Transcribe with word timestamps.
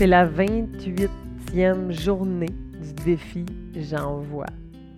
C'est 0.00 0.06
la 0.06 0.26
28e 0.26 1.90
journée 1.90 2.46
du 2.46 3.04
défi 3.04 3.44
J'envoie. 3.76 4.46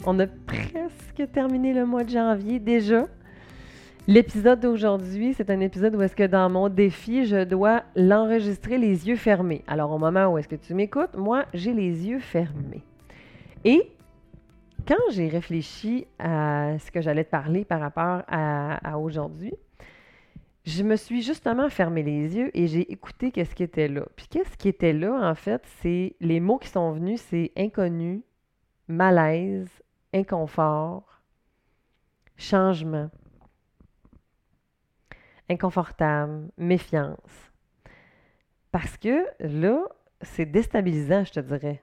On 0.06 0.16
a 0.20 0.28
presque 0.28 1.32
terminé 1.32 1.74
le 1.74 1.84
mois 1.84 2.04
de 2.04 2.10
janvier 2.10 2.60
déjà. 2.60 3.08
L'épisode 4.06 4.60
d'aujourd'hui, 4.60 5.34
c'est 5.34 5.50
un 5.50 5.58
épisode 5.58 5.96
où 5.96 6.02
est-ce 6.02 6.14
que 6.14 6.22
dans 6.28 6.48
mon 6.48 6.68
défi, 6.68 7.26
je 7.26 7.42
dois 7.42 7.82
l'enregistrer 7.96 8.78
les 8.78 9.08
yeux 9.08 9.16
fermés. 9.16 9.64
Alors 9.66 9.90
au 9.90 9.98
moment 9.98 10.28
où 10.28 10.38
est-ce 10.38 10.46
que 10.46 10.54
tu 10.54 10.72
m'écoutes, 10.72 11.16
moi, 11.16 11.46
j'ai 11.52 11.72
les 11.72 12.06
yeux 12.06 12.20
fermés. 12.20 12.84
Et 13.64 13.90
quand 14.86 15.10
j'ai 15.10 15.26
réfléchi 15.26 16.06
à 16.20 16.78
ce 16.78 16.92
que 16.92 17.00
j'allais 17.00 17.24
te 17.24 17.30
parler 17.30 17.64
par 17.64 17.80
rapport 17.80 18.22
à, 18.28 18.96
aujourd'hui, 19.00 19.52
je 20.64 20.82
me 20.82 20.96
suis 20.96 21.22
justement 21.22 21.68
fermé 21.68 22.02
les 22.02 22.36
yeux 22.36 22.50
et 22.56 22.68
j'ai 22.68 22.90
écouté 22.92 23.32
qu'est-ce 23.32 23.54
qui 23.54 23.64
était 23.64 23.88
là. 23.88 24.06
Puis 24.16 24.26
qu'est-ce 24.28 24.56
qui 24.56 24.68
était 24.68 24.92
là, 24.92 25.12
en 25.28 25.34
fait, 25.34 25.62
c'est 25.80 26.14
les 26.20 26.40
mots 26.40 26.58
qui 26.58 26.68
sont 26.68 26.92
venus, 26.92 27.20
c'est 27.20 27.52
inconnu, 27.56 28.22
malaise, 28.86 29.68
inconfort, 30.14 31.20
changement, 32.36 33.10
inconfortable, 35.50 36.48
méfiance. 36.56 37.52
Parce 38.70 38.96
que 38.96 39.26
là, 39.40 39.84
c'est 40.22 40.46
déstabilisant, 40.46 41.24
je 41.24 41.32
te 41.32 41.40
dirais. 41.40 41.82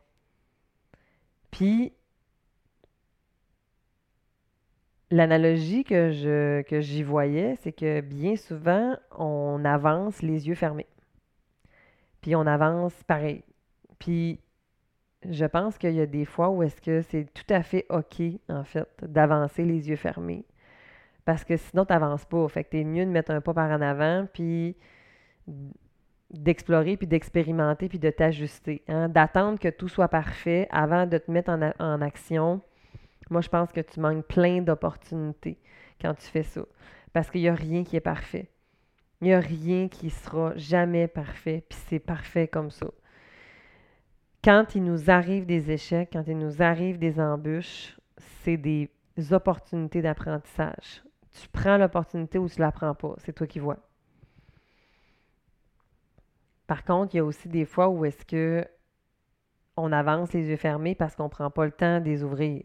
Puis, 1.51 1.93
l'analogie 5.11 5.83
que 5.83 6.11
je 6.11 6.61
que 6.63 6.81
j'y 6.81 7.03
voyais, 7.03 7.55
c'est 7.61 7.71
que 7.71 8.01
bien 8.01 8.35
souvent, 8.35 8.95
on 9.17 9.63
avance 9.65 10.21
les 10.21 10.47
yeux 10.47 10.55
fermés. 10.55 10.87
Puis 12.21 12.35
on 12.35 12.45
avance 12.45 12.93
pareil. 13.03 13.43
Puis 13.97 14.39
je 15.27 15.45
pense 15.45 15.77
qu'il 15.77 15.93
y 15.93 16.01
a 16.01 16.05
des 16.05 16.25
fois 16.25 16.49
où 16.49 16.63
est-ce 16.63 16.81
que 16.81 17.01
c'est 17.01 17.25
tout 17.33 17.53
à 17.53 17.63
fait 17.63 17.85
OK, 17.89 18.21
en 18.49 18.63
fait, 18.63 18.87
d'avancer 19.01 19.65
les 19.65 19.89
yeux 19.89 19.95
fermés. 19.95 20.45
Parce 21.25 21.43
que 21.43 21.57
sinon, 21.57 21.85
tu 21.85 21.93
n'avances 21.93 22.25
pas. 22.25 22.47
Fait 22.47 22.63
que 22.63 22.77
es 22.77 22.83
mieux 22.83 23.05
de 23.05 23.11
mettre 23.11 23.31
un 23.31 23.41
pas 23.41 23.53
par 23.53 23.69
en 23.69 23.81
avant, 23.81 24.27
puis 24.33 24.75
d'explorer, 26.31 26.95
puis 26.97 27.07
d'expérimenter, 27.07 27.89
puis 27.89 27.99
de 27.99 28.09
t'ajuster. 28.09 28.83
Hein? 28.87 29.09
D'attendre 29.09 29.59
que 29.59 29.67
tout 29.67 29.89
soit 29.89 30.07
parfait 30.07 30.67
avant 30.71 31.05
de 31.05 31.17
te 31.17 31.29
mettre 31.29 31.51
en 31.51 32.01
action. 32.01 32.61
Moi, 33.29 33.41
je 33.41 33.49
pense 33.49 33.71
que 33.71 33.81
tu 33.81 33.99
manques 33.99 34.25
plein 34.25 34.61
d'opportunités 34.61 35.59
quand 36.01 36.13
tu 36.13 36.25
fais 36.27 36.43
ça. 36.43 36.61
Parce 37.13 37.29
qu'il 37.29 37.41
n'y 37.41 37.49
a 37.49 37.55
rien 37.55 37.83
qui 37.83 37.95
est 37.95 38.01
parfait. 38.01 38.49
Il 39.21 39.25
n'y 39.27 39.33
a 39.33 39.39
rien 39.39 39.87
qui 39.87 40.09
sera 40.09 40.55
jamais 40.55 41.07
parfait, 41.07 41.63
puis 41.67 41.77
c'est 41.87 41.99
parfait 41.99 42.47
comme 42.47 42.71
ça 42.71 42.87
quand 44.43 44.75
il 44.75 44.83
nous 44.83 45.09
arrive 45.09 45.45
des 45.45 45.71
échecs, 45.71 46.09
quand 46.13 46.23
il 46.27 46.37
nous 46.37 46.61
arrive 46.61 46.97
des 46.97 47.19
embûches, 47.19 47.97
c'est 48.17 48.57
des 48.57 48.89
opportunités 49.31 50.01
d'apprentissage. 50.01 51.03
Tu 51.31 51.47
prends 51.49 51.77
l'opportunité 51.77 52.39
ou 52.39 52.47
tu 52.47 52.59
ne 52.59 52.65
la 52.65 52.71
prends 52.71 52.95
pas. 52.95 53.15
C'est 53.19 53.33
toi 53.33 53.47
qui 53.47 53.59
vois. 53.59 53.77
Par 56.67 56.83
contre, 56.83 57.13
il 57.13 57.17
y 57.17 57.19
a 57.19 57.25
aussi 57.25 57.49
des 57.49 57.65
fois 57.65 57.89
où 57.89 58.05
est-ce 58.05 58.25
que 58.25 58.65
on 59.75 59.91
avance 59.91 60.33
les 60.33 60.47
yeux 60.47 60.57
fermés 60.57 60.95
parce 60.95 61.15
qu'on 61.15 61.25
ne 61.25 61.29
prend 61.29 61.49
pas 61.49 61.65
le 61.65 61.71
temps 61.71 61.99
de 61.99 62.05
les 62.05 62.23
ouvrir. 62.23 62.63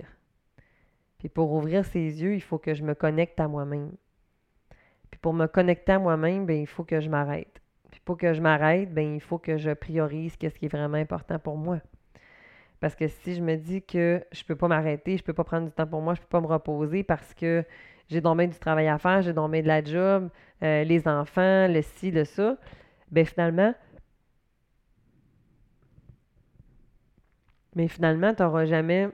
Puis 1.25 1.31
pour 1.31 1.51
ouvrir 1.55 1.87
ses 1.87 2.23
yeux, 2.23 2.35
il 2.35 2.43
faut 2.43 2.59
que 2.59 2.75
je 2.75 2.83
me 2.83 2.95
connecte 2.95 3.41
à 3.41 3.49
moi-même. 3.49 3.93
Puis 5.11 5.19
pour 5.23 5.33
me 5.33 5.47
connecter 5.47 5.93
à 5.93 5.99
moi-même, 5.99 6.45
ben, 6.45 6.61
il 6.61 6.67
faut 6.67 6.85
que 6.85 7.01
je 7.01 7.09
m'arrête. 7.09 7.63
Puis 7.91 8.03
pour 8.05 8.19
que 8.19 8.35
je 8.35 8.43
m'arrête, 8.43 8.93
ben 8.93 9.15
il 9.15 9.23
faut 9.23 9.39
que 9.39 9.57
je 9.57 9.71
priorise 9.71 10.35
ce 10.35 10.37
qui 10.37 10.67
est 10.67 10.69
vraiment 10.69 10.99
important 10.99 11.39
pour 11.39 11.57
moi. 11.57 11.79
Parce 12.79 12.95
que 12.95 13.09
si 13.09 13.35
je 13.35 13.41
me 13.41 13.57
dis 13.57 13.81
que 13.81 14.23
je 14.33 14.43
ne 14.43 14.47
peux 14.47 14.55
pas 14.55 14.69
m'arrêter, 14.69 15.17
je 15.17 15.23
ne 15.23 15.27
peux 15.27 15.33
pas 15.33 15.45
prendre 15.45 15.65
du 15.65 15.73
temps 15.73 15.87
pour 15.87 16.03
moi, 16.03 16.13
je 16.13 16.21
ne 16.21 16.25
peux 16.25 16.29
pas 16.29 16.43
me 16.43 16.47
reposer 16.47 17.05
parce 17.05 17.33
que 17.33 17.65
j'ai 18.11 18.21
donc 18.21 18.39
du 18.43 18.59
travail 18.59 18.89
à 18.89 18.99
faire, 18.99 19.23
j'ai 19.23 19.33
donc 19.33 19.51
de 19.51 19.67
la 19.67 19.83
job, 19.83 20.29
euh, 20.63 20.85
les 20.85 21.09
enfants, 21.09 21.69
le 21.69 21.81
ci, 21.81 22.11
le 22.11 22.27
ça, 22.27 22.59
ben 23.11 23.25
finalement, 23.25 23.73
mais 27.75 27.89
finalement, 27.89 28.35
tu 28.35 28.43
n'auras 28.43 28.67
jamais, 28.67 29.09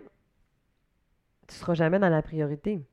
tu 1.51 1.57
seras 1.57 1.75
jamais 1.75 1.99
dans 1.99 2.09
la 2.09 2.23
priorité. 2.23 2.87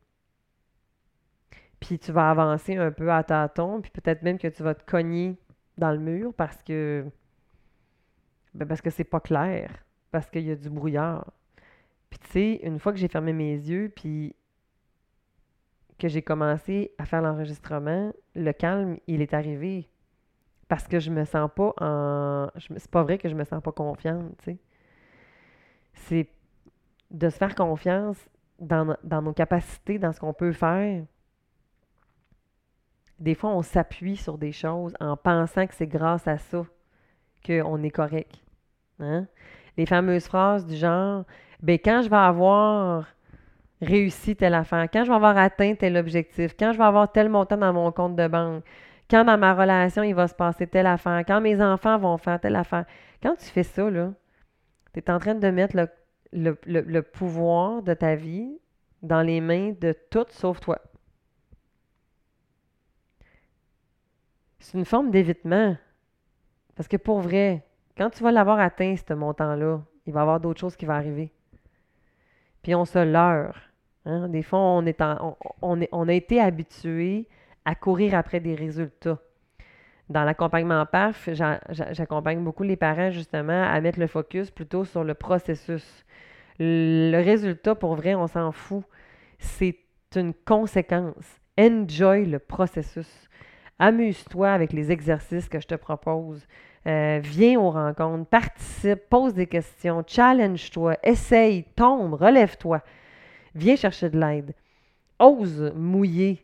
Puis 1.79 1.99
tu 1.99 2.11
vas 2.11 2.31
avancer 2.31 2.75
un 2.75 2.91
peu 2.91 3.11
à 3.11 3.23
tâtons, 3.23 3.81
puis 3.81 3.91
peut-être 3.91 4.23
même 4.23 4.39
que 4.39 4.47
tu 4.47 4.63
vas 4.63 4.73
te 4.73 4.83
cogner 4.89 5.37
dans 5.77 5.91
le 5.91 5.99
mur 5.99 6.33
parce 6.33 6.61
que 6.63 7.05
ben 8.55 8.67
parce 8.67 8.81
que 8.81 8.89
c'est 8.89 9.03
pas 9.03 9.19
clair, 9.19 9.71
parce 10.11 10.27
qu'il 10.29 10.43
y 10.47 10.51
a 10.51 10.55
du 10.55 10.69
brouillard. 10.69 11.31
Puis 12.09 12.19
tu 12.19 12.27
sais, 12.31 12.59
une 12.63 12.79
fois 12.79 12.93
que 12.93 12.97
j'ai 12.97 13.07
fermé 13.07 13.33
mes 13.33 13.53
yeux, 13.53 13.91
puis 13.95 14.35
que 15.99 16.07
j'ai 16.07 16.21
commencé 16.21 16.91
à 16.97 17.05
faire 17.05 17.21
l'enregistrement, 17.21 18.13
le 18.35 18.51
calme, 18.53 18.97
il 19.07 19.21
est 19.21 19.33
arrivé. 19.33 19.89
Parce 20.67 20.87
que 20.87 20.99
je 20.99 21.11
me 21.11 21.25
sens 21.25 21.49
pas 21.55 21.73
en. 21.79 22.49
C'est 22.77 22.91
pas 22.91 23.03
vrai 23.03 23.17
que 23.17 23.29
je 23.29 23.35
me 23.35 23.43
sens 23.45 23.61
pas 23.61 23.71
confiante, 23.71 24.35
tu 24.39 24.51
sais. 24.51 24.57
C'est 25.93 26.29
de 27.11 27.29
se 27.29 27.37
faire 27.37 27.55
confiance 27.55 28.17
dans, 28.59 29.21
nos 29.21 29.33
capacités, 29.33 29.99
dans 29.99 30.11
ce 30.11 30.19
qu'on 30.19 30.33
peut 30.33 30.51
faire, 30.51 31.03
des 33.19 33.35
fois, 33.35 33.51
on 33.51 33.61
s'appuie 33.61 34.17
sur 34.17 34.37
des 34.37 34.51
choses 34.51 34.93
en 34.99 35.17
pensant 35.17 35.65
que 35.65 35.73
c'est 35.73 35.87
grâce 35.87 36.27
à 36.27 36.37
ça 36.37 36.63
qu'on 37.45 37.81
est 37.83 37.91
correct. 37.91 38.43
Hein? 38.99 39.27
Les 39.75 39.85
fameuses 39.85 40.25
phrases 40.25 40.65
du 40.65 40.75
genre 40.75 41.23
ben, 41.61 41.79
quand 41.83 42.01
je 42.03 42.09
vais 42.09 42.15
avoir 42.15 43.05
réussi 43.81 44.35
telle 44.35 44.53
affaire, 44.53 44.87
quand 44.91 45.03
je 45.03 45.09
vais 45.09 45.15
avoir 45.15 45.37
atteint 45.37 45.75
tel 45.75 45.97
objectif, 45.97 46.55
quand 46.57 46.71
je 46.73 46.77
vais 46.77 46.83
avoir 46.83 47.11
tel 47.11 47.29
montant 47.29 47.57
dans 47.57 47.73
mon 47.73 47.91
compte 47.91 48.15
de 48.15 48.27
banque, 48.27 48.63
quand 49.09 49.23
dans 49.23 49.37
ma 49.37 49.53
relation, 49.53 50.03
il 50.03 50.13
va 50.13 50.27
se 50.27 50.35
passer 50.35 50.67
telle 50.67 50.87
affaire, 50.87 51.23
quand 51.25 51.41
mes 51.41 51.61
enfants 51.61 51.97
vont 51.97 52.17
faire 52.17 52.39
telle 52.39 52.55
affaire. 52.55 52.85
Quand 53.23 53.35
tu 53.35 53.45
fais 53.45 53.63
ça, 53.63 53.89
là, 53.89 54.11
tu 54.93 54.99
es 54.99 55.09
en 55.09 55.19
train 55.19 55.35
de 55.35 55.49
mettre 55.49 55.75
le, 55.75 55.87
le 56.33 57.01
pouvoir 57.01 57.81
de 57.83 57.93
ta 57.93 58.15
vie 58.15 58.59
dans 59.01 59.21
les 59.21 59.41
mains 59.41 59.73
de 59.79 59.95
tout 60.09 60.25
sauf 60.29 60.59
toi. 60.59 60.79
c'est 64.67 64.77
une 64.77 64.85
forme 64.85 65.11
d'évitement. 65.11 65.77
Parce 66.75 66.89
que 66.89 66.97
pour 66.97 67.21
vrai, 67.21 67.63
quand 67.97 68.09
tu 68.09 68.21
vas 68.21 68.31
l'avoir 68.31 68.59
atteint, 68.59 68.95
ce 68.97 69.13
montant-là, 69.13 69.81
il 70.05 70.13
va 70.13 70.19
y 70.19 70.21
avoir 70.21 70.39
d'autres 70.41 70.59
choses 70.59 70.75
qui 70.75 70.85
vont 70.85 70.93
arriver. 70.93 71.31
Puis 72.61 72.75
on 72.75 72.83
se 72.83 72.99
leurre. 72.99 73.57
Hein. 74.05 74.27
Des 74.27 74.43
fois, 74.43 74.59
on, 74.59 74.85
est 74.85 75.01
on, 75.61 75.81
est, 75.81 75.89
on 75.93 76.07
a 76.09 76.13
été 76.13 76.41
habitué 76.41 77.29
à 77.63 77.75
courir 77.75 78.15
après 78.15 78.41
des 78.41 78.55
résultats. 78.55 79.19
Dans 80.09 80.23
l'accompagnement 80.23 80.85
PAF, 80.85 81.29
j'accompagne 81.33 82.41
beaucoup 82.41 82.63
les 82.63 82.77
parents 82.77 83.11
justement 83.11 83.63
à 83.63 83.81
mettre 83.81 83.99
le 83.99 84.07
focus 84.07 84.51
plutôt 84.51 84.85
sur 84.85 85.03
le 85.03 85.13
processus. 85.13 86.05
Le 86.59 87.21
résultat, 87.21 87.75
pour 87.75 87.95
vrai, 87.95 88.15
on 88.15 88.27
s'en 88.27 88.51
fout. 88.51 88.83
C'est 89.37 89.77
une 90.15 90.33
conséquence. 90.33 91.39
Enjoy 91.59 92.25
le 92.25 92.39
processus. 92.39 93.27
Amuse-toi 93.79 94.49
avec 94.49 94.71
les 94.71 94.91
exercices 94.91 95.49
que 95.49 95.59
je 95.59 95.67
te 95.67 95.75
propose. 95.75 96.47
Euh, 96.87 97.19
viens 97.21 97.59
aux 97.59 97.69
rencontres, 97.69 98.29
participe, 98.29 99.09
pose 99.09 99.33
des 99.33 99.45
questions, 99.45 100.03
challenge-toi, 100.07 100.95
essaye, 101.03 101.65
tombe, 101.75 102.13
relève-toi. 102.13 102.81
Viens 103.55 103.75
chercher 103.75 104.09
de 104.09 104.17
l'aide. 104.17 104.55
Ose 105.19 105.73
mouiller. 105.75 106.43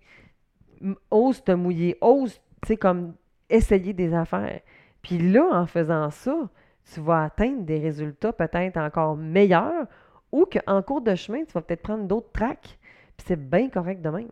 Ose 1.09 1.43
te 1.43 1.53
mouiller. 1.53 1.97
Ose, 2.01 2.41
tu 2.61 2.67
sais, 2.67 2.77
comme 2.77 3.13
essayer 3.49 3.93
des 3.93 4.13
affaires. 4.13 4.61
Puis 5.01 5.17
là, 5.17 5.47
en 5.51 5.65
faisant 5.65 6.09
ça, 6.09 6.49
tu 6.93 6.99
vas 7.01 7.23
atteindre 7.23 7.63
des 7.63 7.79
résultats 7.79 8.33
peut-être 8.33 8.77
encore 8.77 9.15
meilleurs 9.15 9.87
ou 10.31 10.45
qu'en 10.45 10.81
cours 10.81 11.01
de 11.01 11.15
chemin, 11.15 11.45
tu 11.45 11.53
vas 11.53 11.61
peut-être 11.61 11.83
prendre 11.83 12.05
d'autres 12.05 12.31
tracks. 12.31 12.77
Puis 13.17 13.25
c'est 13.27 13.49
bien 13.49 13.69
correct 13.69 14.01
de 14.01 14.09
même. 14.09 14.31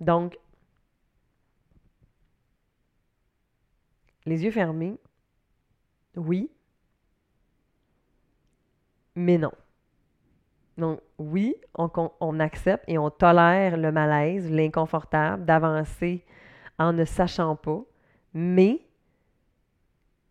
Donc, 0.00 0.36
Les 4.26 4.42
yeux 4.42 4.50
fermés, 4.50 4.98
oui, 6.16 6.50
mais 9.14 9.38
non. 9.38 9.52
Donc, 10.76 11.00
oui, 11.16 11.54
on, 11.74 12.40
accepte 12.40 12.84
et 12.88 12.98
on 12.98 13.08
tolère 13.08 13.76
le 13.76 13.92
malaise, 13.92 14.50
l'inconfortable 14.50 15.44
d'avancer 15.44 16.24
en 16.78 16.92
ne 16.92 17.04
sachant 17.04 17.56
pas, 17.56 17.82
mais 18.34 18.80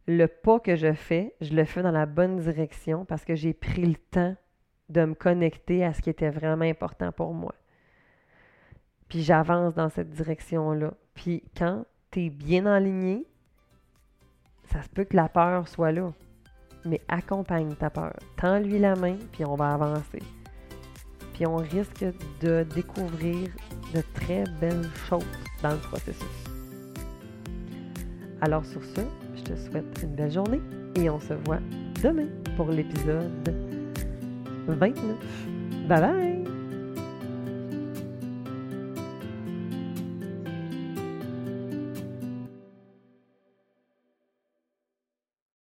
le 0.07 0.27
pas 0.27 0.59
que 0.59 0.75
je 0.75 0.93
fais, 0.93 1.35
je 1.41 1.53
le 1.53 1.65
fais 1.65 1.81
dans 1.81 1.91
la 1.91 2.05
bonne 2.05 2.37
direction 2.37 3.05
parce 3.05 3.25
que 3.25 3.35
j'ai 3.35 3.53
pris 3.53 3.85
le 3.85 3.95
temps 3.95 4.35
de 4.89 5.05
me 5.05 5.15
connecter 5.15 5.83
à 5.83 5.93
ce 5.93 6.01
qui 6.01 6.09
était 6.09 6.29
vraiment 6.29 6.65
important 6.65 7.11
pour 7.11 7.33
moi. 7.33 7.55
Puis 9.09 9.23
j'avance 9.23 9.73
dans 9.73 9.89
cette 9.89 10.11
direction-là. 10.11 10.93
Puis 11.15 11.43
quand 11.57 11.85
tu 12.11 12.25
es 12.25 12.29
bien 12.29 12.65
aligné, 12.65 13.25
ça 14.65 14.83
se 14.83 14.89
peut 14.89 15.05
que 15.05 15.15
la 15.15 15.29
peur 15.29 15.67
soit 15.67 15.91
là. 15.91 16.11
Mais 16.85 17.01
accompagne 17.07 17.75
ta 17.75 17.89
peur. 17.89 18.15
Tends-lui 18.37 18.77
la 18.77 18.95
main, 18.95 19.17
puis 19.31 19.43
on 19.45 19.55
va 19.55 19.73
avancer. 19.73 20.21
Puis 21.33 21.47
on 21.47 21.55
risque 21.55 22.05
de 22.41 22.63
découvrir 22.75 23.49
de 23.93 24.01
très 24.13 24.43
belles 24.59 24.89
choses 25.07 25.44
dans 25.61 25.71
le 25.71 25.77
processus. 25.77 26.25
Alors 28.41 28.65
sur 28.65 28.83
ce, 28.83 29.01
je 29.35 29.41
te 29.41 29.55
souhaite 29.55 29.99
une 30.03 30.15
belle 30.15 30.31
journée 30.31 30.61
et 30.95 31.09
on 31.09 31.19
se 31.19 31.33
voit 31.45 31.59
demain 32.03 32.27
pour 32.55 32.69
l'épisode 32.69 33.31
29. 34.67 35.15
Bye 35.87 36.01
bye! 36.01 36.44